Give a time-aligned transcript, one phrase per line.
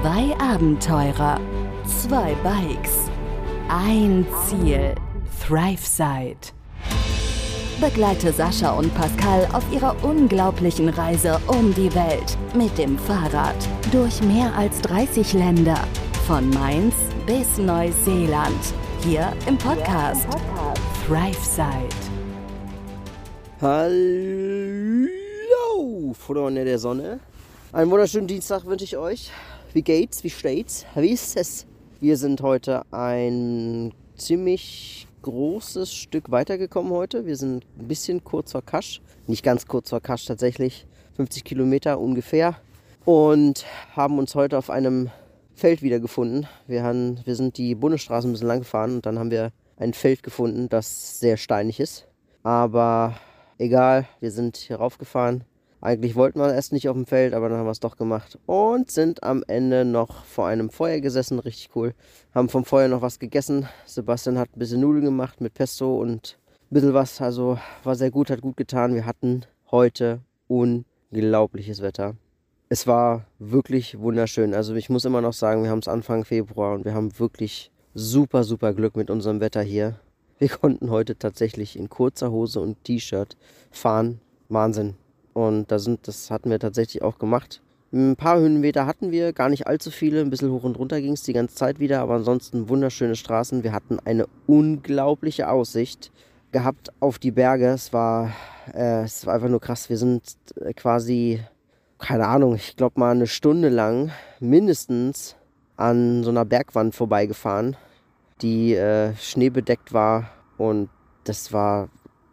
[0.00, 1.40] Zwei Abenteurer,
[1.84, 3.10] zwei Bikes,
[3.68, 4.94] ein Ziel.
[5.44, 6.52] ThriveSide.
[7.80, 13.56] Begleite Sascha und Pascal auf ihrer unglaublichen Reise um die Welt mit dem Fahrrad
[13.90, 15.80] durch mehr als 30 Länder.
[16.28, 16.94] Von Mainz
[17.26, 18.72] bis Neuseeland.
[19.00, 20.28] Hier im Podcast,
[21.08, 21.88] ThriveSide.
[23.60, 25.08] Hallo,
[26.14, 27.18] Freunde der Sonne.
[27.72, 29.32] Einen wunderschönen Dienstag wünsche ich euch.
[29.74, 30.24] Wie geht's?
[30.24, 30.86] Wie steht's?
[30.94, 31.66] Wie ist es?
[32.00, 37.26] Wir sind heute ein ziemlich großes Stück weitergekommen heute.
[37.26, 39.02] Wir sind ein bisschen kurz vor Kasch.
[39.26, 40.86] Nicht ganz kurz vor Kasch tatsächlich.
[41.16, 42.56] 50 Kilometer ungefähr.
[43.04, 45.10] Und haben uns heute auf einem
[45.54, 46.46] Feld wiedergefunden.
[46.66, 49.92] Wir, haben, wir sind die Bundesstraße ein bisschen lang gefahren und dann haben wir ein
[49.92, 52.08] Feld gefunden, das sehr steinig ist.
[52.42, 53.16] Aber
[53.58, 55.44] egal, wir sind hier raufgefahren
[55.80, 58.38] eigentlich wollten wir erst nicht auf dem Feld, aber dann haben wir es doch gemacht
[58.46, 61.94] und sind am Ende noch vor einem Feuer gesessen, richtig cool.
[62.34, 63.68] Haben vom Feuer noch was gegessen.
[63.86, 66.38] Sebastian hat ein bisschen Nudeln gemacht mit Pesto und
[66.70, 68.94] ein bisschen was, also war sehr gut, hat gut getan.
[68.94, 72.16] Wir hatten heute unglaubliches Wetter.
[72.68, 74.54] Es war wirklich wunderschön.
[74.54, 77.70] Also ich muss immer noch sagen, wir haben es Anfang Februar und wir haben wirklich
[77.94, 80.00] super, super Glück mit unserem Wetter hier.
[80.38, 83.36] Wir konnten heute tatsächlich in kurzer Hose und T-Shirt
[83.70, 84.20] fahren.
[84.48, 84.94] Wahnsinn.
[85.38, 87.62] Und da sind, das hatten wir tatsächlich auch gemacht.
[87.92, 90.20] Ein paar Höhenmeter hatten wir, gar nicht allzu viele.
[90.20, 93.62] Ein bisschen hoch und runter ging es die ganze Zeit wieder, aber ansonsten wunderschöne Straßen.
[93.62, 96.10] Wir hatten eine unglaubliche Aussicht
[96.50, 97.68] gehabt auf die Berge.
[97.68, 98.32] Es war,
[98.74, 99.88] äh, es war einfach nur krass.
[99.88, 100.24] Wir sind
[100.60, 101.40] äh, quasi,
[102.00, 105.36] keine Ahnung, ich glaube mal eine Stunde lang mindestens
[105.76, 107.76] an so einer Bergwand vorbeigefahren,
[108.42, 110.30] die äh, schneebedeckt war.
[110.56, 110.90] Und
[111.22, 111.90] das war,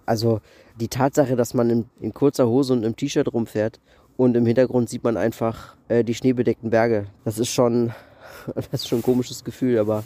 [0.07, 0.41] also
[0.79, 3.79] die Tatsache, dass man in, in kurzer Hose und im T-Shirt rumfährt
[4.17, 7.07] und im Hintergrund sieht man einfach äh, die schneebedeckten Berge.
[7.23, 7.93] Das ist schon,
[8.55, 10.03] das ist schon ein komisches Gefühl, aber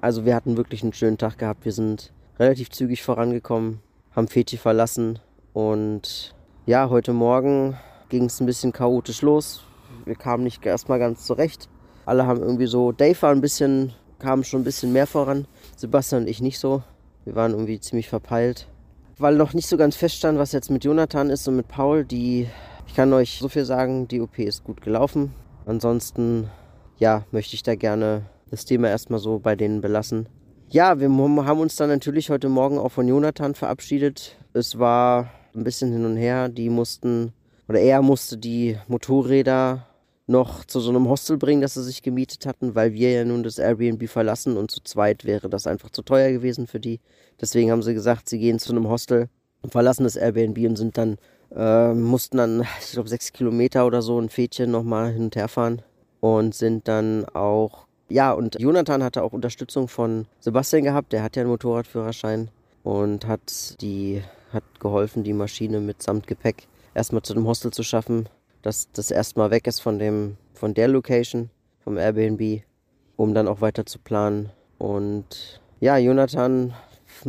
[0.00, 1.64] also wir hatten wirklich einen schönen Tag gehabt.
[1.64, 3.80] Wir sind relativ zügig vorangekommen,
[4.14, 5.18] haben Feti verlassen
[5.52, 7.76] und ja, heute Morgen
[8.08, 9.62] ging es ein bisschen chaotisch los.
[10.04, 11.68] Wir kamen nicht erstmal ganz zurecht.
[12.04, 15.46] Alle haben irgendwie so, Dave war ein bisschen, kam schon ein bisschen mehr voran.
[15.76, 16.82] Sebastian und ich nicht so.
[17.24, 18.68] Wir waren irgendwie ziemlich verpeilt
[19.18, 22.04] weil noch nicht so ganz feststand, was jetzt mit Jonathan ist und mit Paul.
[22.04, 22.48] Die,
[22.86, 25.34] ich kann euch so viel sagen, die OP ist gut gelaufen.
[25.64, 26.50] Ansonsten,
[26.98, 30.28] ja, möchte ich da gerne das Thema erstmal so bei denen belassen.
[30.68, 34.36] Ja, wir haben uns dann natürlich heute Morgen auch von Jonathan verabschiedet.
[34.52, 36.48] Es war ein bisschen hin und her.
[36.48, 37.32] Die mussten,
[37.68, 39.86] oder er musste die Motorräder
[40.26, 43.42] noch zu so einem Hostel bringen, das sie sich gemietet hatten, weil wir ja nun
[43.42, 47.00] das Airbnb verlassen und zu zweit wäre das einfach zu teuer gewesen für die.
[47.40, 49.28] Deswegen haben sie gesagt, sie gehen zu einem Hostel
[49.62, 51.18] und verlassen das Airbnb und sind dann,
[51.54, 55.48] äh, mussten dann, ich glaube, sechs Kilometer oder so ein Fädchen nochmal hin und her
[55.48, 55.82] fahren
[56.20, 61.36] und sind dann auch, ja, und Jonathan hatte auch Unterstützung von Sebastian gehabt, der hat
[61.36, 62.50] ja einen Motorradführerschein
[62.82, 64.22] und hat die,
[64.52, 68.28] hat geholfen, die Maschine mit Gepäck erstmal zu dem Hostel zu schaffen
[68.66, 72.62] dass das erstmal weg ist von dem, von der Location, vom Airbnb,
[73.14, 74.50] um dann auch weiter zu planen.
[74.76, 76.74] Und ja, Jonathan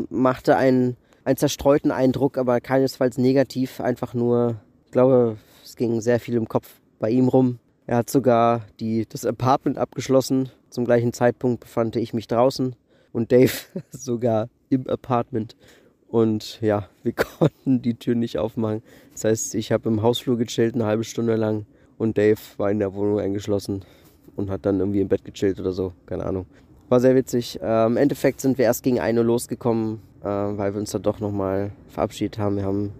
[0.10, 4.56] machte einen, einen zerstreuten Eindruck, aber keinesfalls negativ, einfach nur,
[4.86, 7.60] ich glaube, es ging sehr viel im Kopf bei ihm rum.
[7.86, 10.50] Er hat sogar die, das Apartment abgeschlossen.
[10.72, 12.76] Zum gleichen Zeitpunkt befand ich mich draußen
[13.14, 13.54] und Dave
[13.92, 15.56] sogar im Apartment.
[16.10, 18.82] Und ja, wir konnten die Tür nicht aufmachen.
[19.14, 21.66] Das heißt, ich habe im Hausflur gechillt eine halbe Stunde lang
[21.98, 23.84] und Dave war in der Wohnung eingeschlossen
[24.36, 25.94] und hat dann irgendwie im Bett gechillt oder so.
[26.06, 26.46] Keine Ahnung.
[26.90, 27.60] War sehr witzig.
[27.62, 31.02] Äh, Im Endeffekt sind wir erst gegen 1 Uhr losgekommen, äh, weil wir uns dann
[31.02, 32.56] doch nochmal verabschiedet haben.
[32.56, 32.94] Wir haben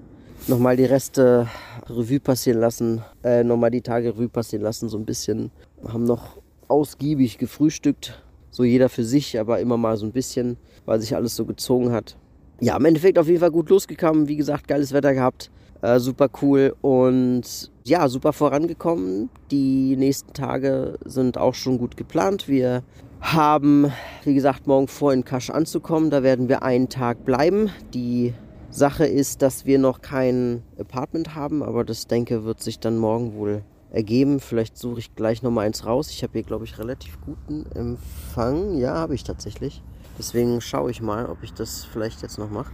[0.48, 1.48] nochmal die Reste
[1.88, 5.52] Revue passieren lassen, äh, nochmal die Tage Revue passieren lassen, so ein bisschen.
[5.88, 11.00] Haben noch ausgiebig gefrühstückt, so jeder für sich, aber immer mal so ein bisschen, weil
[11.00, 12.18] sich alles so gezogen hat
[12.60, 14.28] ja, im Endeffekt auf jeden Fall gut losgekommen.
[14.28, 15.52] Wie gesagt, geiles Wetter gehabt.
[15.82, 19.30] Äh, super cool und ja, super vorangekommen.
[19.52, 22.48] Die nächsten Tage sind auch schon gut geplant.
[22.48, 22.84] Wir
[23.22, 23.92] haben,
[24.24, 26.10] wie gesagt, morgen vor in Kasch anzukommen.
[26.10, 27.70] Da werden wir einen Tag bleiben.
[27.94, 28.34] Die
[28.70, 33.34] Sache ist, dass wir noch kein Apartment haben, aber das denke wird sich dann morgen
[33.36, 34.40] wohl ergeben.
[34.40, 36.10] Vielleicht suche ich gleich noch mal eins raus.
[36.10, 38.78] Ich habe hier, glaube ich, relativ guten Empfang.
[38.78, 39.82] Ja, habe ich tatsächlich.
[40.18, 42.72] Deswegen schaue ich mal, ob ich das vielleicht jetzt noch mache.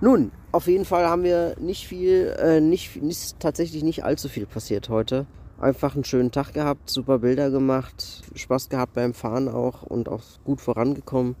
[0.00, 4.46] Nun, auf jeden Fall haben wir nicht viel, äh, nicht, nicht, tatsächlich nicht allzu viel
[4.46, 5.26] passiert heute.
[5.58, 10.22] Einfach einen schönen Tag gehabt, super Bilder gemacht, Spaß gehabt beim Fahren auch und auch
[10.44, 11.34] gut vorangekommen.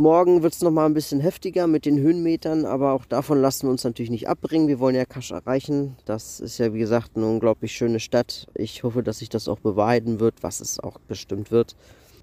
[0.00, 3.72] Morgen wird es nochmal ein bisschen heftiger mit den Höhenmetern, aber auch davon lassen wir
[3.72, 4.68] uns natürlich nicht abbringen.
[4.68, 5.96] Wir wollen ja Kasch erreichen.
[6.04, 8.46] Das ist ja, wie gesagt, eine unglaublich schöne Stadt.
[8.54, 11.74] Ich hoffe, dass sich das auch bewahrheiten wird, was es auch bestimmt wird.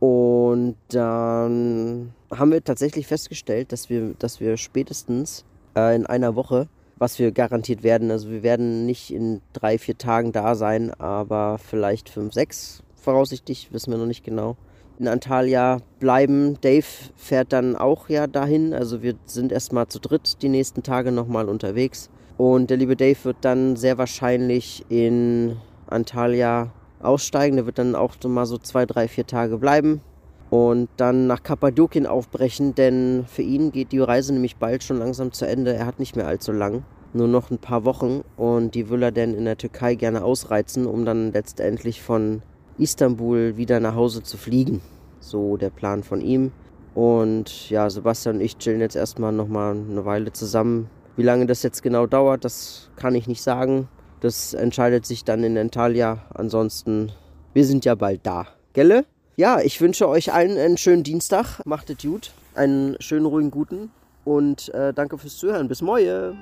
[0.05, 6.67] Und dann haben wir tatsächlich festgestellt, dass wir, dass wir spätestens äh, in einer Woche,
[6.97, 11.57] was wir garantiert werden, also wir werden nicht in drei, vier Tagen da sein, aber
[11.57, 14.57] vielleicht fünf, sechs voraussichtlich, wissen wir noch nicht genau
[14.99, 16.61] in Antalya bleiben.
[16.61, 16.85] Dave
[17.15, 18.73] fährt dann auch ja dahin.
[18.75, 22.11] Also wir sind erstmal zu dritt die nächsten Tage nochmal unterwegs.
[22.37, 26.71] Und der liebe Dave wird dann sehr wahrscheinlich in Antalya
[27.05, 27.55] aussteigen.
[27.55, 30.01] Der wird dann auch so mal so zwei, drei, vier Tage bleiben.
[30.49, 35.31] Und dann nach Kappadokien aufbrechen, denn für ihn geht die Reise nämlich bald schon langsam
[35.31, 35.73] zu Ende.
[35.73, 38.23] Er hat nicht mehr allzu lang, nur noch ein paar Wochen.
[38.37, 42.41] Und die will er dann in der Türkei gerne ausreizen, um dann letztendlich von
[42.77, 44.81] Istanbul wieder nach Hause zu fliegen.
[45.19, 46.51] So der Plan von ihm.
[46.93, 50.89] Und ja, Sebastian und ich chillen jetzt erstmal nochmal eine Weile zusammen.
[51.17, 53.87] Wie lange das jetzt genau dauert, das kann ich nicht sagen.
[54.25, 56.17] Das entscheidet sich dann in Antalya.
[56.33, 57.11] Ansonsten,
[57.53, 58.47] wir sind ja bald da.
[58.73, 59.05] Gelle?
[59.35, 61.63] Ja, ich wünsche euch allen einen schönen Dienstag.
[61.63, 62.31] Macht es gut.
[62.55, 63.91] Einen schönen, ruhigen, guten.
[64.23, 65.67] Und äh, danke fürs Zuhören.
[65.67, 66.39] Bis morgen.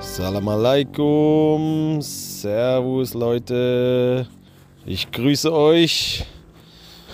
[0.00, 4.26] Salam alaikum, Servus Leute,
[4.84, 6.26] ich grüße euch,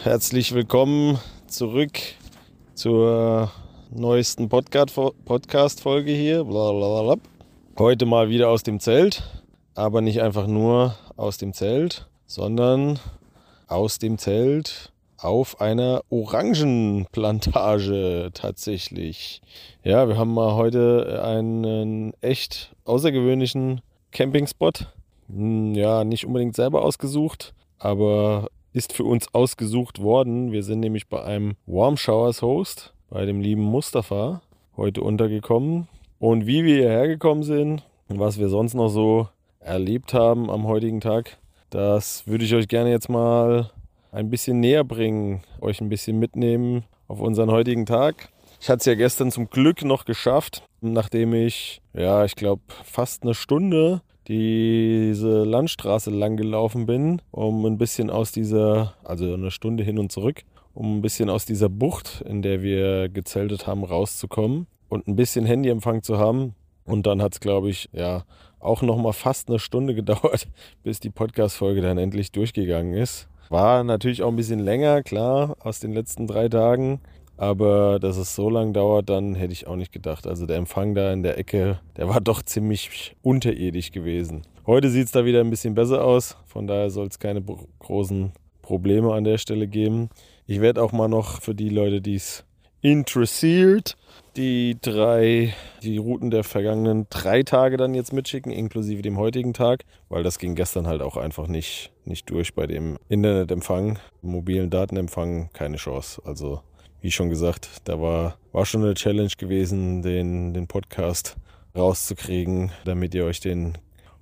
[0.03, 1.99] herzlich willkommen zurück
[2.73, 3.51] zur
[3.91, 6.45] neuesten Podcast-Folge hier.
[6.45, 7.19] Blablabla.
[7.79, 9.23] Heute mal wieder aus dem Zelt,
[9.77, 12.99] aber nicht einfach nur aus dem Zelt, sondern
[13.69, 19.43] aus dem Zelt auf einer Orangenplantage tatsächlich.
[19.85, 23.81] Ja, wir haben mal heute einen echt außergewöhnlichen
[24.11, 24.89] Campingspot.
[25.29, 30.51] Hm, ja, nicht unbedingt selber ausgesucht, aber ist für uns ausgesucht worden.
[30.51, 34.43] Wir sind nämlich bei einem Warm Showers Host, bei dem lieben Mustafa,
[34.77, 35.87] heute untergekommen.
[36.21, 39.29] Und wie wir hierher gekommen sind und was wir sonst noch so
[39.61, 41.39] erlebt haben am heutigen Tag,
[41.71, 43.71] das würde ich euch gerne jetzt mal
[44.11, 48.31] ein bisschen näher bringen, euch ein bisschen mitnehmen auf unseren heutigen Tag.
[48.61, 53.23] Ich hatte es ja gestern zum Glück noch geschafft, nachdem ich, ja, ich glaube, fast
[53.23, 59.85] eine Stunde diese Landstraße lang gelaufen bin, um ein bisschen aus dieser, also eine Stunde
[59.85, 60.43] hin und zurück,
[60.75, 65.47] um ein bisschen aus dieser Bucht, in der wir gezeltet haben, rauszukommen und ein bisschen
[65.47, 66.55] Handyempfang zu haben.
[66.85, 68.25] Und dann hat es, glaube ich, ja,
[68.61, 70.49] auch noch mal fast eine Stunde gedauert,
[70.83, 73.29] bis die Podcast-Folge dann endlich durchgegangen ist.
[73.51, 77.01] War natürlich auch ein bisschen länger, klar, aus den letzten drei Tagen.
[77.39, 80.27] Aber dass es so lang dauert, dann hätte ich auch nicht gedacht.
[80.27, 84.43] Also der Empfang da in der Ecke, der war doch ziemlich unterirdisch gewesen.
[84.67, 86.37] Heute sieht es da wieder ein bisschen besser aus.
[86.47, 87.43] Von daher soll es keine
[87.79, 90.11] großen Probleme an der Stelle geben.
[90.47, 92.45] Ich werde auch mal noch für die Leute, die es
[92.81, 93.97] interessiert,
[94.37, 99.85] die drei, die Routen der vergangenen drei Tage dann jetzt mitschicken, inklusive dem heutigen Tag,
[100.09, 105.51] weil das ging gestern halt auch einfach nicht, nicht durch bei dem Internetempfang, mobilen Datenempfang,
[105.53, 106.23] keine Chance.
[106.25, 106.63] Also
[107.01, 111.37] wie schon gesagt, da war, war schon eine Challenge gewesen, den, den Podcast
[111.77, 113.79] rauszukriegen, damit ihr euch den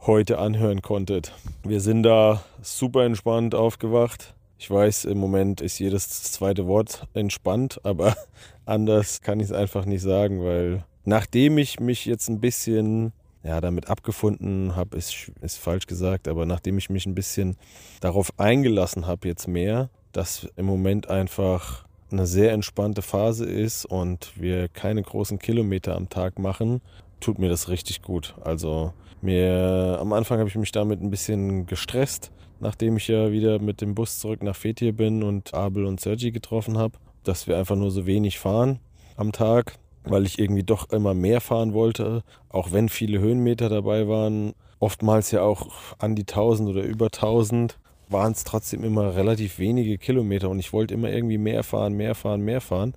[0.06, 1.32] heute anhören konntet.
[1.64, 4.35] Wir sind da super entspannt aufgewacht.
[4.58, 8.16] Ich weiß, im Moment ist jedes zweite Wort entspannt, aber
[8.64, 13.12] anders kann ich es einfach nicht sagen, weil nachdem ich mich jetzt ein bisschen
[13.46, 17.56] ja, damit abgefunden habe, ist, ist falsch gesagt, aber nachdem ich mich ein bisschen
[18.00, 24.32] darauf eingelassen habe, jetzt mehr, dass im Moment einfach eine sehr entspannte Phase ist und
[24.36, 26.80] wir keine großen Kilometer am Tag machen,
[27.20, 28.34] tut mir das richtig gut.
[28.42, 33.58] Also mir am Anfang habe ich mich damit ein bisschen gestresst, nachdem ich ja wieder
[33.58, 37.58] mit dem Bus zurück nach Fethiye bin und Abel und Sergi getroffen habe, dass wir
[37.58, 38.78] einfach nur so wenig fahren
[39.16, 44.08] am Tag, weil ich irgendwie doch immer mehr fahren wollte, auch wenn viele Höhenmeter dabei
[44.08, 44.54] waren.
[44.78, 49.98] Oftmals ja auch an die 1000 oder über 1000 waren es trotzdem immer relativ wenige
[49.98, 52.94] Kilometer und ich wollte immer irgendwie mehr fahren, mehr fahren, mehr fahren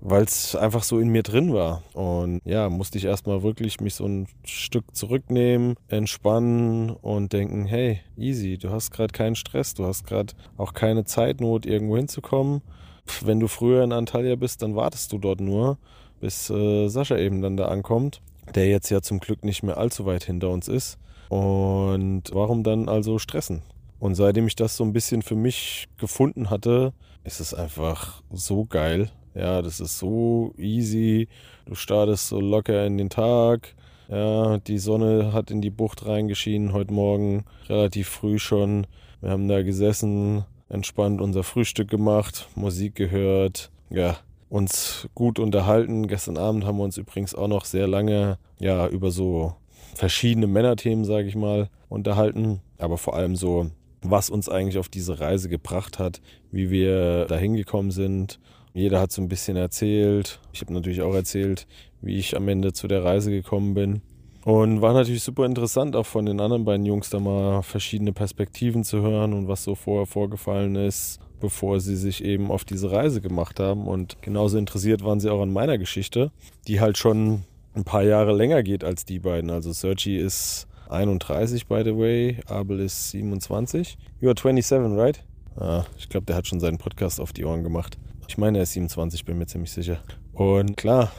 [0.00, 1.82] weil es einfach so in mir drin war.
[1.94, 8.00] Und ja, musste ich erstmal wirklich mich so ein Stück zurücknehmen, entspannen und denken, hey,
[8.16, 12.62] easy, du hast gerade keinen Stress, du hast gerade auch keine Zeitnot, irgendwo hinzukommen.
[13.06, 15.78] Pff, wenn du früher in Antalya bist, dann wartest du dort nur,
[16.20, 18.20] bis äh, Sascha eben dann da ankommt,
[18.54, 20.98] der jetzt ja zum Glück nicht mehr allzu weit hinter uns ist.
[21.28, 23.62] Und warum dann also stressen?
[23.98, 26.92] Und seitdem ich das so ein bisschen für mich gefunden hatte,
[27.24, 31.28] ist es einfach so geil, ja, das ist so easy.
[31.66, 33.74] Du startest so locker in den Tag.
[34.08, 38.86] Ja, die Sonne hat in die Bucht reingeschienen heute Morgen, relativ früh schon.
[39.20, 44.16] Wir haben da gesessen, entspannt unser Frühstück gemacht, Musik gehört, ja,
[44.48, 46.06] uns gut unterhalten.
[46.08, 49.54] Gestern Abend haben wir uns übrigens auch noch sehr lange ja, über so
[49.94, 52.60] verschiedene Männerthemen, sage ich mal, unterhalten.
[52.78, 53.70] Aber vor allem so,
[54.02, 58.38] was uns eigentlich auf diese Reise gebracht hat, wie wir da hingekommen sind.
[58.74, 60.40] Jeder hat so ein bisschen erzählt.
[60.52, 61.66] Ich habe natürlich auch erzählt,
[62.00, 64.02] wie ich am Ende zu der Reise gekommen bin.
[64.44, 68.84] Und war natürlich super interessant, auch von den anderen beiden Jungs da mal verschiedene Perspektiven
[68.84, 73.20] zu hören und was so vorher vorgefallen ist, bevor sie sich eben auf diese Reise
[73.20, 73.86] gemacht haben.
[73.86, 76.30] Und genauso interessiert waren sie auch an meiner Geschichte,
[76.66, 77.42] die halt schon
[77.74, 79.50] ein paar Jahre länger geht als die beiden.
[79.50, 83.98] Also Sergi ist 31, by the way, Abel ist 27.
[84.20, 85.22] You are 27, right?
[85.56, 87.98] Ah, ich glaube, der hat schon seinen Podcast auf die Ohren gemacht.
[88.28, 90.00] Ich meine, er ist 27, bin mir ziemlich sicher.
[90.34, 91.10] Und klar,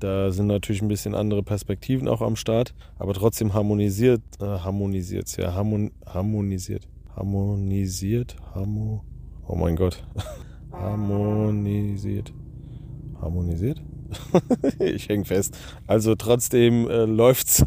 [0.00, 5.34] da sind natürlich ein bisschen andere Perspektiven auch am Start, aber trotzdem harmonisiert, äh, harmonisiert,
[5.36, 9.04] ja, harmon, harmonisiert, harmonisiert, harmo,
[9.46, 10.04] oh mein Gott,
[10.72, 12.32] harmonisiert,
[13.20, 13.80] harmonisiert?
[14.80, 15.56] ich hänge fest.
[15.86, 17.64] Also trotzdem äh, läuft's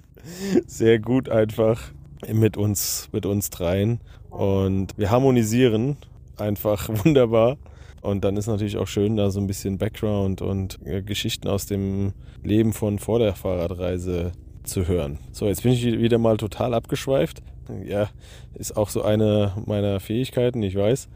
[0.66, 1.92] sehr gut einfach
[2.30, 5.96] mit uns, mit uns dreien und wir harmonisieren
[6.36, 7.56] einfach wunderbar.
[8.02, 11.66] Und dann ist natürlich auch schön, da so ein bisschen Background und äh, Geschichten aus
[11.66, 14.32] dem Leben von vor der Fahrradreise
[14.64, 15.18] zu hören.
[15.30, 17.42] So, jetzt bin ich wieder mal total abgeschweift.
[17.86, 18.10] Ja,
[18.54, 21.08] ist auch so eine meiner Fähigkeiten, ich weiß.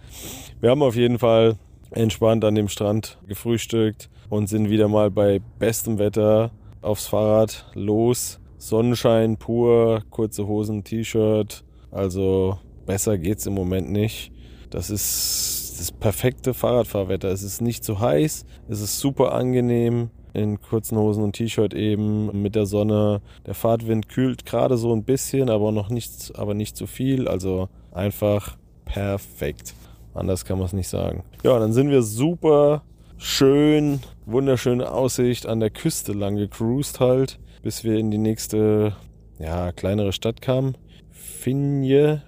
[0.61, 1.57] Wir haben auf jeden Fall
[1.91, 6.53] entspannt an dem Strand gefrühstückt und sind wieder mal bei bestem Wetter
[6.83, 8.39] aufs Fahrrad los.
[8.59, 11.65] Sonnenschein pur, kurze Hosen, T-Shirt.
[11.91, 14.33] Also besser geht's im Moment nicht.
[14.71, 17.29] Das ist das perfekte Fahrradfahrwetter.
[17.29, 22.43] Es ist nicht zu heiß, es ist super angenehm in kurzen Hosen und T-Shirt eben
[22.43, 23.23] mit der Sonne.
[23.47, 27.27] Der Fahrtwind kühlt gerade so ein bisschen, aber noch nicht, aber nicht zu viel.
[27.27, 29.75] Also einfach perfekt.
[30.13, 31.25] Anders kann man es nicht sagen.
[31.43, 32.83] Ja, dann sind wir super
[33.17, 38.95] schön, wunderschöne Aussicht an der Küste lang gecruised halt, bis wir in die nächste,
[39.39, 40.77] ja, kleinere Stadt kamen.
[41.11, 42.23] Finje,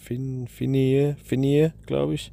[0.00, 2.32] fin, Finje, Finje, glaube ich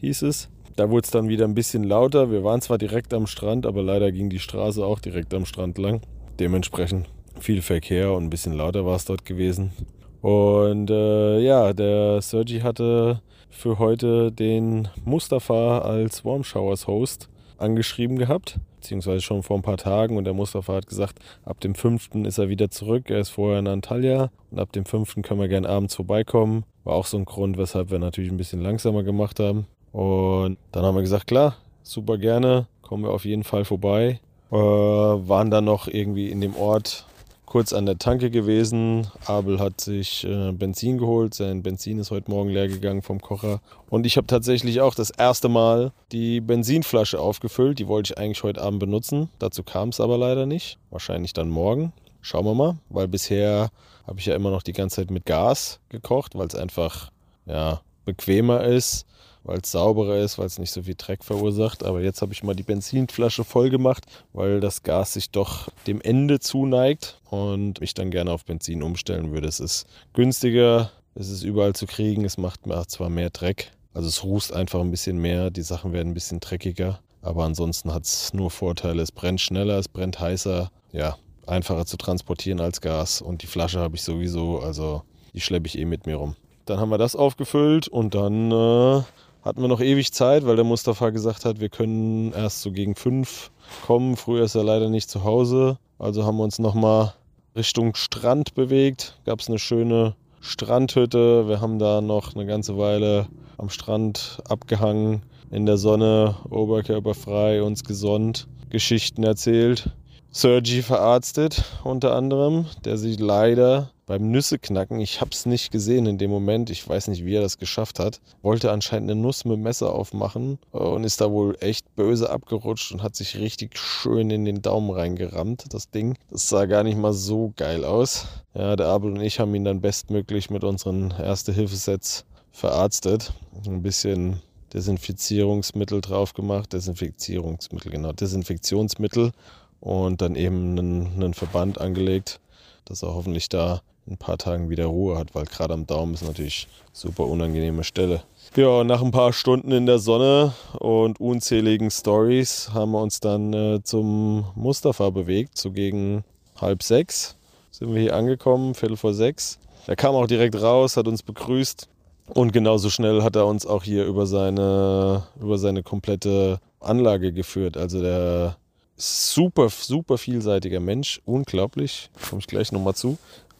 [0.00, 0.48] hieß es.
[0.76, 2.30] Da wurde es dann wieder ein bisschen lauter.
[2.30, 5.76] Wir waren zwar direkt am Strand, aber leider ging die Straße auch direkt am Strand
[5.78, 6.02] lang.
[6.38, 7.08] Dementsprechend
[7.40, 9.72] viel Verkehr und ein bisschen lauter war es dort gewesen.
[10.20, 18.18] Und äh, ja, der Sergi hatte für heute den Mustafa als Warm Showers Host angeschrieben
[18.18, 20.16] gehabt, beziehungsweise schon vor ein paar Tagen.
[20.16, 22.10] Und der Mustafa hat gesagt, ab dem 5.
[22.24, 23.10] ist er wieder zurück.
[23.10, 25.22] Er ist vorher in Antalya und ab dem 5.
[25.22, 26.64] können wir gern abends vorbeikommen.
[26.84, 29.66] War auch so ein Grund, weshalb wir natürlich ein bisschen langsamer gemacht haben.
[29.98, 34.20] Und dann haben wir gesagt, klar, super gerne, kommen wir auf jeden Fall vorbei.
[34.52, 37.04] Äh, waren dann noch irgendwie in dem Ort
[37.46, 39.08] kurz an der Tanke gewesen.
[39.26, 41.34] Abel hat sich äh, Benzin geholt.
[41.34, 43.60] Sein Benzin ist heute Morgen leer gegangen vom Kocher.
[43.90, 47.80] Und ich habe tatsächlich auch das erste Mal die Benzinflasche aufgefüllt.
[47.80, 49.30] Die wollte ich eigentlich heute Abend benutzen.
[49.40, 50.78] Dazu kam es aber leider nicht.
[50.90, 51.92] Wahrscheinlich dann morgen.
[52.20, 52.76] Schauen wir mal.
[52.88, 53.70] Weil bisher
[54.06, 57.10] habe ich ja immer noch die ganze Zeit mit Gas gekocht, weil es einfach
[57.46, 59.08] ja, bequemer ist
[59.48, 61.82] weil es sauberer ist, weil es nicht so viel Dreck verursacht.
[61.82, 66.02] Aber jetzt habe ich mal die Benzinflasche voll gemacht, weil das Gas sich doch dem
[66.02, 69.48] Ende zuneigt und ich dann gerne auf Benzin umstellen würde.
[69.48, 74.22] Es ist günstiger, es ist überall zu kriegen, es macht zwar mehr Dreck, also es
[74.22, 77.00] rußt einfach ein bisschen mehr, die Sachen werden ein bisschen dreckiger.
[77.22, 79.02] Aber ansonsten hat es nur Vorteile.
[79.02, 80.70] Es brennt schneller, es brennt heißer.
[80.92, 83.20] Ja, einfacher zu transportieren als Gas.
[83.22, 85.02] Und die Flasche habe ich sowieso, also
[85.34, 86.36] die schleppe ich eh mit mir rum.
[86.66, 89.02] Dann haben wir das aufgefüllt und dann äh,
[89.42, 92.94] hatten wir noch ewig Zeit, weil der Mustafa gesagt hat, wir können erst so gegen
[92.94, 93.50] fünf
[93.86, 94.16] kommen.
[94.16, 95.78] Früher ist er leider nicht zu Hause.
[95.98, 97.14] Also haben wir uns nochmal
[97.56, 99.18] Richtung Strand bewegt.
[99.24, 101.48] Gab es eine schöne Strandhütte.
[101.48, 103.26] Wir haben da noch eine ganze Weile
[103.56, 109.90] am Strand abgehangen, in der Sonne, oberkörperfrei, uns gesonnt, Geschichten erzählt.
[110.30, 116.16] Sergi verarztet unter anderem, der sich leider beim Nüsseknacken, ich habe es nicht gesehen in
[116.16, 119.60] dem Moment, ich weiß nicht, wie er das geschafft hat, wollte anscheinend eine Nuss mit
[119.60, 124.46] Messer aufmachen und ist da wohl echt böse abgerutscht und hat sich richtig schön in
[124.46, 126.16] den Daumen reingerammt, das Ding.
[126.30, 128.26] Das sah gar nicht mal so geil aus.
[128.54, 133.34] Ja, der Abel und ich haben ihn dann bestmöglich mit unseren Erste-Hilfe-Sets verarztet.
[133.66, 134.40] Ein bisschen
[134.72, 139.32] Desinfizierungsmittel drauf gemacht, Desinfizierungsmittel, genau, Desinfektionsmittel
[139.80, 142.40] und dann eben einen, einen Verband angelegt,
[142.86, 146.24] dass er hoffentlich da ein paar Tagen wieder Ruhe hat, weil gerade am Daumen ist
[146.24, 148.22] natürlich super unangenehme Stelle.
[148.56, 153.52] Ja, nach ein paar Stunden in der Sonne und unzähligen Stories haben wir uns dann
[153.52, 156.24] äh, zum Mustafa bewegt, so gegen
[156.56, 157.36] halb sechs
[157.70, 159.58] sind wir hier angekommen, Viertel vor sechs.
[159.86, 161.88] Er kam auch direkt raus, hat uns begrüßt,
[162.34, 167.76] Und genauso schnell hat er uns auch hier über seine, über seine komplette Anlage geführt.
[167.76, 168.56] Also der
[168.96, 173.16] super, super vielseitiger Mensch, unglaublich, komme ich gleich nochmal zu.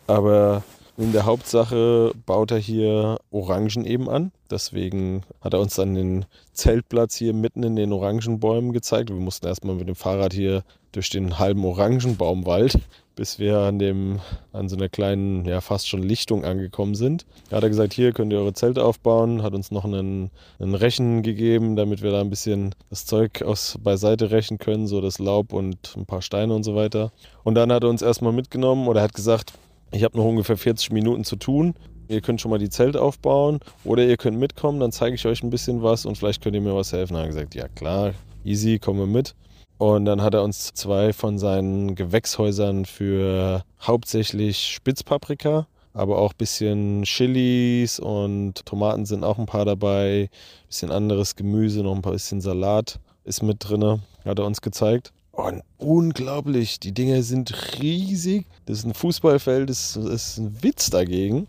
[0.08, 0.64] Aber
[0.96, 4.32] in der Hauptsache baut er hier Orangen eben an.
[4.50, 9.10] Deswegen hat er uns dann den Zeltplatz hier mitten in den Orangenbäumen gezeigt.
[9.10, 12.80] Wir mussten erstmal mit dem Fahrrad hier durch den halben Orangenbaumwald,
[13.14, 14.20] bis wir an, dem,
[14.52, 17.26] an so einer kleinen, ja fast schon Lichtung angekommen sind.
[17.50, 20.74] Da hat er gesagt, hier könnt ihr eure Zelte aufbauen, hat uns noch einen, einen
[20.74, 25.18] Rechen gegeben, damit wir da ein bisschen das Zeug aus beiseite rächen können, so das
[25.18, 27.12] Laub und ein paar Steine und so weiter.
[27.44, 29.52] Und dann hat er uns erstmal mitgenommen oder hat gesagt,
[29.90, 31.74] ich habe noch ungefähr 40 Minuten zu tun.
[32.08, 35.42] Ihr könnt schon mal die Zelte aufbauen oder ihr könnt mitkommen, dann zeige ich euch
[35.42, 37.14] ein bisschen was und vielleicht könnt ihr mir was helfen.
[37.14, 38.14] Dann hat er gesagt, ja klar,
[38.44, 39.34] easy, kommen wir mit.
[39.76, 46.38] Und dann hat er uns zwei von seinen Gewächshäusern für hauptsächlich Spitzpaprika, aber auch ein
[46.38, 52.02] bisschen Chilis und Tomaten sind auch ein paar dabei, ein bisschen anderes Gemüse, noch ein
[52.02, 55.12] bisschen Salat ist mit drin, hat er uns gezeigt.
[55.38, 58.44] Und unglaublich, die Dinger sind riesig.
[58.66, 61.46] Das ist ein Fußballfeld, das ist ein Witz dagegen,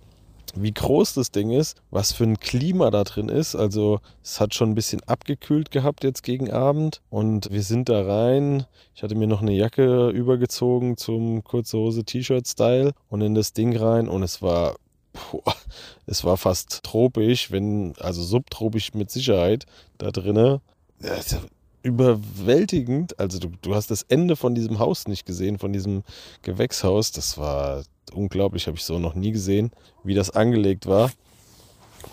[0.53, 3.55] wie groß das Ding ist, was für ein Klima da drin ist.
[3.55, 8.03] Also es hat schon ein bisschen abgekühlt gehabt jetzt gegen Abend und wir sind da
[8.03, 8.67] rein.
[8.93, 13.75] Ich hatte mir noch eine Jacke übergezogen zum kurze Hose T-Shirt-Style und in das Ding
[13.75, 14.75] rein und es war
[15.31, 15.55] Boah,
[16.05, 19.65] es war fast tropisch, wenn, also subtropisch mit Sicherheit
[19.97, 20.61] da drinne
[21.83, 23.19] überwältigend.
[23.19, 26.03] Also du, du hast das Ende von diesem Haus nicht gesehen, von diesem
[26.41, 27.11] Gewächshaus.
[27.11, 27.83] Das war
[28.13, 29.71] unglaublich, habe ich so noch nie gesehen,
[30.03, 31.11] wie das angelegt war.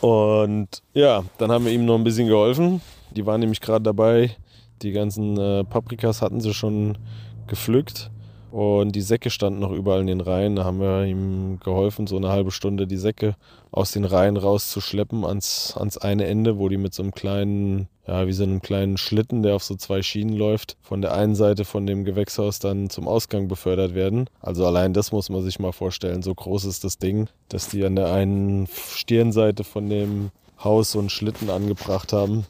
[0.00, 2.80] Und ja, dann haben wir ihm noch ein bisschen geholfen.
[3.10, 4.36] Die waren nämlich gerade dabei,
[4.82, 6.98] die ganzen äh, Paprikas hatten sie schon
[7.46, 8.10] gepflückt.
[8.50, 10.56] Und die Säcke standen noch überall in den Reihen.
[10.56, 13.36] Da haben wir ihm geholfen, so eine halbe Stunde die Säcke
[13.70, 18.26] aus den Reihen rauszuschleppen ans, ans eine Ende, wo die mit so einem kleinen, ja,
[18.26, 21.64] wie so einem kleinen Schlitten, der auf so zwei Schienen läuft, von der einen Seite
[21.64, 24.30] von dem Gewächshaus dann zum Ausgang befördert werden.
[24.40, 26.22] Also allein das muss man sich mal vorstellen.
[26.22, 30.30] So groß ist das Ding, dass die an der einen Stirnseite von dem
[30.62, 32.46] Haus so einen Schlitten angebracht haben,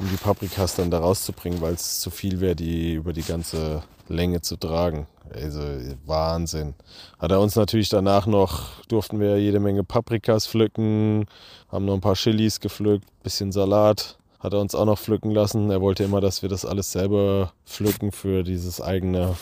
[0.00, 3.82] um die Paprikas dann da rauszubringen, weil es zu viel wäre, die über die ganze
[4.08, 5.06] Länge zu tragen.
[5.32, 5.60] Also
[6.06, 6.74] Wahnsinn.
[7.18, 11.26] Hat er uns natürlich danach noch, durften wir jede Menge Paprikas pflücken,
[11.70, 15.70] haben noch ein paar Chilis gepflückt, bisschen Salat hat er uns auch noch pflücken lassen.
[15.70, 19.36] Er wollte immer, dass wir das alles selber pflücken für dieses eigene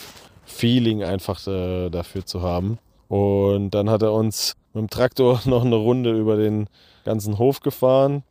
[0.44, 2.78] Feeling einfach äh, dafür zu haben.
[3.06, 6.68] Und dann hat er uns mit dem Traktor noch eine Runde über den
[7.04, 8.24] ganzen Hof gefahren,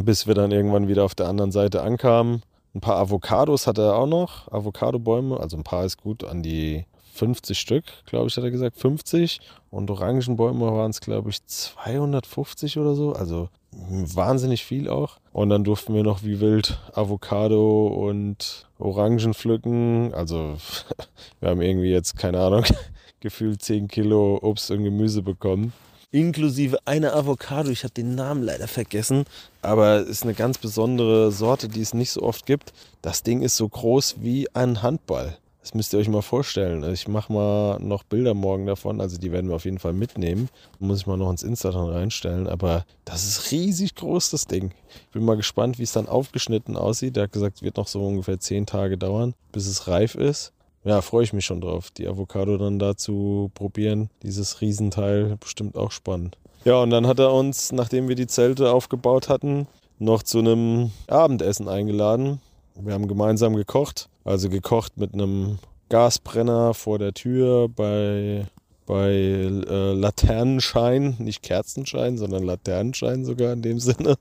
[0.00, 2.42] bis wir dann irgendwann wieder auf der anderen Seite ankamen.
[2.74, 6.86] Ein paar Avocados hat er auch noch, Avocadobäume, also ein paar ist gut, an die
[7.12, 9.40] 50 Stück, glaube ich, hat er gesagt, 50.
[9.70, 15.18] Und Orangenbäume waren es, glaube ich, 250 oder so, also wahnsinnig viel auch.
[15.32, 20.14] Und dann durften wir noch wie wild Avocado und Orangen pflücken.
[20.14, 20.56] Also
[21.40, 22.64] wir haben irgendwie jetzt, keine Ahnung,
[23.20, 25.74] gefühlt 10 Kilo Obst und Gemüse bekommen
[26.12, 27.70] inklusive einer Avocado.
[27.70, 29.24] Ich habe den Namen leider vergessen,
[29.62, 32.72] aber ist eine ganz besondere Sorte, die es nicht so oft gibt.
[33.00, 35.36] Das Ding ist so groß wie ein Handball.
[35.62, 36.82] Das müsst ihr euch mal vorstellen.
[36.92, 40.48] Ich mache mal noch Bilder morgen davon, also die werden wir auf jeden Fall mitnehmen.
[40.80, 44.72] Muss ich mal noch ins Instagram reinstellen, aber das ist riesig groß, das Ding.
[45.06, 47.14] Ich bin mal gespannt, wie es dann aufgeschnitten aussieht.
[47.14, 50.52] Der hat gesagt, es wird noch so ungefähr 10 Tage dauern, bis es reif ist
[50.84, 54.10] ja, freue ich mich schon drauf, die Avocado dann da zu probieren.
[54.22, 56.36] Dieses Riesenteil, bestimmt auch spannend.
[56.64, 59.66] Ja, und dann hat er uns, nachdem wir die Zelte aufgebaut hatten,
[59.98, 62.40] noch zu einem Abendessen eingeladen.
[62.74, 68.46] Wir haben gemeinsam gekocht, also gekocht mit einem Gasbrenner vor der Tür bei,
[68.86, 74.16] bei äh, Laternenschein, nicht Kerzenschein, sondern Laternenschein sogar in dem Sinne,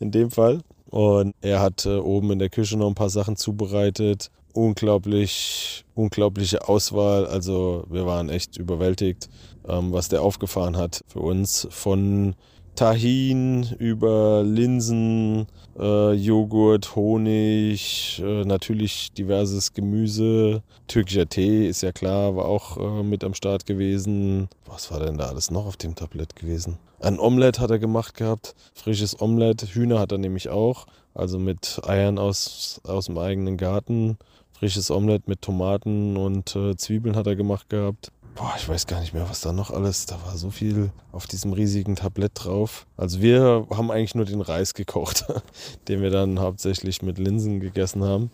[0.00, 0.60] in dem Fall.
[0.90, 6.68] Und er hat äh, oben in der Küche noch ein paar Sachen zubereitet unglaublich, unglaubliche
[6.68, 7.26] Auswahl.
[7.26, 9.28] Also wir waren echt überwältigt,
[9.68, 11.66] ähm, was der aufgefahren hat für uns.
[11.70, 12.34] Von
[12.74, 15.46] Tahin über Linsen,
[15.78, 20.62] äh, Joghurt, Honig, äh, natürlich diverses Gemüse.
[20.88, 24.48] Türkischer Tee ist ja klar, war auch äh, mit am Start gewesen.
[24.64, 26.78] Was war denn da alles noch auf dem Tablett gewesen?
[26.98, 29.62] Ein Omelett hat er gemacht gehabt, frisches Omelett.
[29.74, 34.16] Hühner hat er nämlich auch, also mit Eiern aus, aus dem eigenen Garten
[34.62, 38.12] frisches Omelett mit Tomaten und äh, Zwiebeln hat er gemacht gehabt.
[38.36, 40.06] Boah, ich weiß gar nicht mehr, was da noch alles.
[40.06, 42.86] Da war so viel auf diesem riesigen Tablett drauf.
[42.96, 45.24] Also wir haben eigentlich nur den Reis gekocht,
[45.88, 48.30] den wir dann hauptsächlich mit Linsen gegessen haben.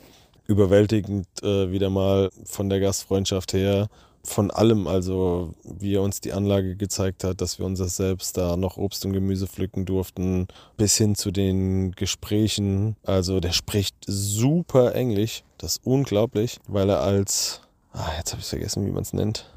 [0.46, 3.88] Überwältigend äh, wieder mal von der Gastfreundschaft her
[4.24, 8.56] von allem, also wie er uns die Anlage gezeigt hat, dass wir uns selbst da
[8.56, 12.96] noch Obst und Gemüse pflücken durften, bis hin zu den Gesprächen.
[13.04, 18.48] Also der spricht super Englisch, das ist unglaublich, weil er als, ah, jetzt habe ich
[18.48, 19.50] vergessen, wie man es nennt,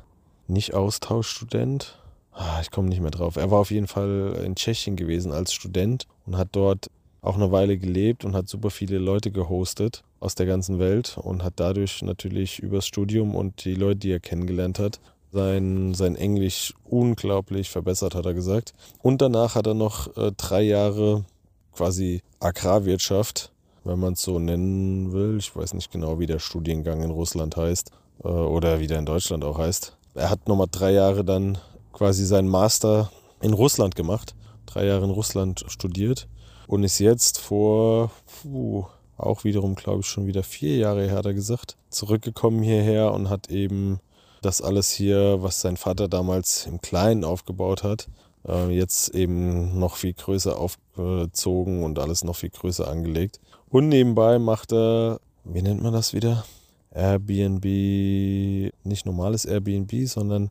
[0.47, 1.97] nicht Austauschstudent.
[2.33, 3.35] Ah, ich komme nicht mehr drauf.
[3.35, 6.89] Er war auf jeden Fall in Tschechien gewesen als Student und hat dort
[7.21, 11.43] auch eine Weile gelebt und hat super viele Leute gehostet aus der ganzen Welt und
[11.43, 14.99] hat dadurch natürlich übers Studium und die Leute, die er kennengelernt hat,
[15.31, 18.73] sein, sein Englisch unglaublich verbessert, hat er gesagt.
[19.01, 21.23] Und danach hat er noch äh, drei Jahre
[21.73, 23.51] quasi Agrarwirtschaft,
[23.83, 25.37] wenn man es so nennen will.
[25.37, 27.91] Ich weiß nicht genau, wie der Studiengang in Russland heißt
[28.23, 29.95] äh, oder wie der in Deutschland auch heißt.
[30.15, 31.59] Er hat nochmal drei Jahre dann
[31.93, 36.27] quasi seinen Master in Russland gemacht, drei Jahre in Russland studiert
[36.67, 38.85] und ist jetzt vor puh,
[39.17, 43.29] auch wiederum, glaube ich, schon wieder vier Jahre her, hat er gesagt, zurückgekommen hierher und
[43.29, 43.99] hat eben
[44.41, 48.07] das alles hier, was sein Vater damals im Kleinen aufgebaut hat,
[48.47, 53.39] äh, jetzt eben noch viel größer aufgezogen und alles noch viel größer angelegt.
[53.69, 56.43] Und nebenbei macht er, wie nennt man das wieder?
[56.93, 57.63] Airbnb,
[58.83, 60.49] nicht normales Airbnb, sondern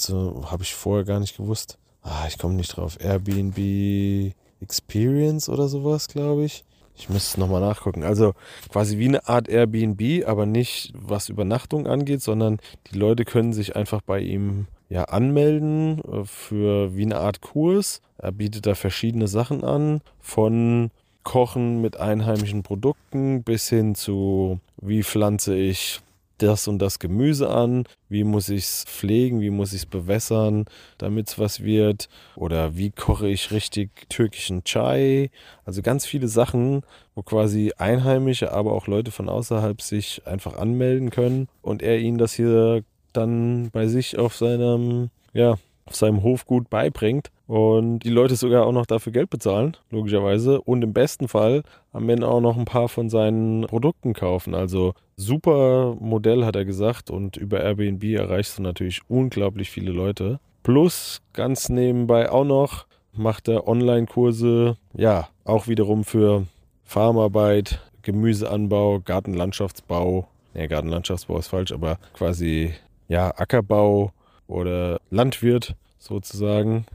[0.00, 1.76] so habe ich vorher gar nicht gewusst.
[2.02, 2.98] Ah, ich komme nicht drauf.
[3.00, 6.64] Airbnb Experience oder sowas, glaube ich.
[6.94, 8.04] Ich müsste es nochmal nachgucken.
[8.04, 8.34] Also
[8.70, 12.58] quasi wie eine Art Airbnb, aber nicht was Übernachtung angeht, sondern
[12.90, 18.02] die Leute können sich einfach bei ihm ja anmelden äh, für wie eine Art Kurs.
[18.18, 20.90] Er bietet da verschiedene Sachen an, von
[21.24, 26.00] Kochen mit einheimischen Produkten bis hin zu wie pflanze ich
[26.42, 30.64] das und das Gemüse an, wie muss ich es pflegen, wie muss ich es bewässern,
[30.98, 32.08] damit es was wird?
[32.36, 35.30] Oder wie koche ich richtig türkischen Chai.
[35.64, 36.82] Also ganz viele Sachen,
[37.14, 42.18] wo quasi Einheimische, aber auch Leute von außerhalb sich einfach anmelden können und er ihnen
[42.18, 48.36] das hier dann bei sich auf seinem, ja, auf seinem Hofgut beibringt und die Leute
[48.36, 50.60] sogar auch noch dafür Geld bezahlen, logischerweise.
[50.60, 54.54] Und im besten Fall am Ende auch noch ein paar von seinen Produkten kaufen.
[54.54, 57.10] Also super Modell, hat er gesagt.
[57.10, 60.40] Und über Airbnb erreichst du natürlich unglaublich viele Leute.
[60.62, 66.46] Plus ganz nebenbei auch noch macht er Online-Kurse, ja, auch wiederum für
[66.84, 70.28] Farmarbeit, Gemüseanbau, Gartenlandschaftsbau.
[70.54, 72.72] Ne, Gartenlandschaftsbau ist falsch, aber quasi
[73.08, 74.12] ja, Ackerbau
[74.46, 76.86] oder Landwirt sozusagen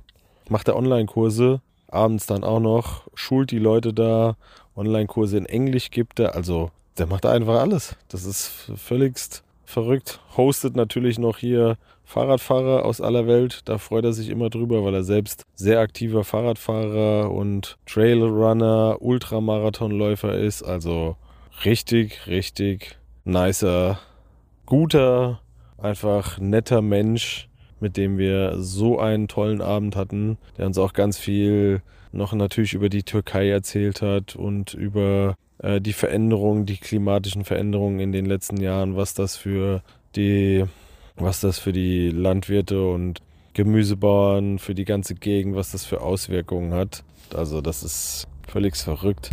[0.50, 4.36] macht er Online-Kurse, abends dann auch noch, schult die Leute da,
[4.76, 7.96] Online-Kurse in Englisch gibt er, also der macht einfach alles.
[8.10, 10.20] Das ist völligst verrückt.
[10.36, 13.62] Hostet natürlich noch hier Fahrradfahrer aus aller Welt.
[13.66, 20.38] Da freut er sich immer drüber, weil er selbst sehr aktiver Fahrradfahrer und Trailrunner, Ultramarathonläufer
[20.38, 20.64] ist.
[20.64, 21.18] Also
[21.66, 24.00] richtig, richtig nicer,
[24.66, 25.42] guter,
[25.78, 31.18] einfach netter Mensch, mit dem wir so einen tollen Abend hatten, der uns auch ganz
[31.18, 37.46] viel noch natürlich über die Türkei erzählt hat und über äh, die Veränderungen, die klimatischen
[37.46, 39.82] Veränderungen in den letzten Jahren, was das für
[40.16, 40.66] die,
[41.16, 43.22] was das für die Landwirte und
[43.54, 47.04] Gemüsebauern, für die ganze Gegend, was das für Auswirkungen hat.
[47.34, 49.32] Also das ist völlig verrückt.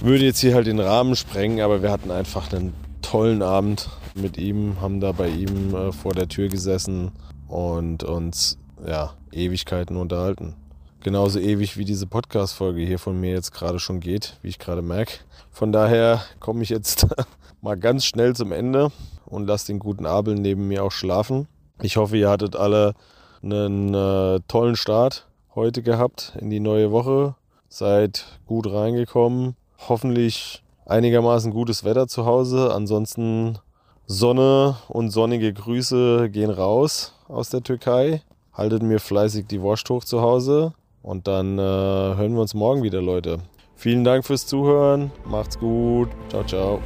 [0.00, 4.38] Würde jetzt hier halt den Rahmen sprengen, aber wir hatten einfach einen tollen Abend mit
[4.38, 7.12] ihm, haben da bei ihm äh, vor der Tür gesessen
[7.54, 10.56] und uns ja Ewigkeiten unterhalten.
[11.04, 14.82] Genauso ewig wie diese Podcast-Folge hier von mir jetzt gerade schon geht, wie ich gerade
[14.82, 15.18] merke.
[15.52, 17.06] Von daher komme ich jetzt
[17.60, 18.90] mal ganz schnell zum Ende
[19.26, 21.46] und lasse den guten Abel neben mir auch schlafen.
[21.80, 22.94] Ich hoffe, ihr hattet alle
[23.40, 27.36] einen äh, tollen Start heute gehabt in die neue Woche.
[27.68, 29.54] Seid gut reingekommen.
[29.88, 32.74] Hoffentlich einigermaßen gutes Wetter zu Hause.
[32.74, 33.60] Ansonsten
[34.06, 38.22] Sonne und sonnige Grüße gehen raus aus der Türkei.
[38.52, 40.74] Haltet mir fleißig die Wurst hoch zu Hause.
[41.02, 43.38] Und dann äh, hören wir uns morgen wieder, Leute.
[43.76, 45.10] Vielen Dank fürs Zuhören.
[45.26, 46.08] Macht's gut.
[46.28, 46.80] Ciao, ciao.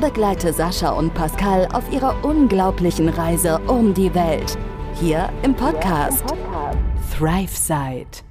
[0.00, 4.56] Begleite Sascha und Pascal auf ihrer unglaublichen Reise um die Welt.
[4.94, 6.24] Hier im Podcast,
[7.16, 8.27] Thrive Side.